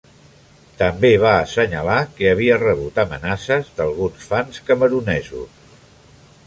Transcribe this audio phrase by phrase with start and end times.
[0.77, 5.65] També va assenyalar que havia rebut amenaces d'alguns fans camerunesos.